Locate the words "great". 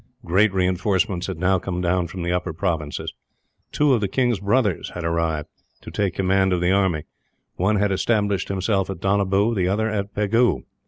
0.25-0.51